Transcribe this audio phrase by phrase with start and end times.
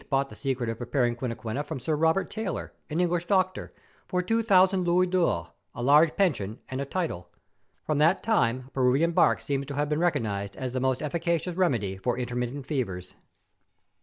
[0.09, 3.71] bought the secret of preparing quinquina from Sir Robert Taylor, an English doctor,
[4.07, 7.29] for two thousand louis d'ors, a large pension, and a title.
[7.85, 11.97] From that time Peruvian bark seems to have been recognised as the most efficacious remedy
[11.97, 13.13] for intermittent fevers.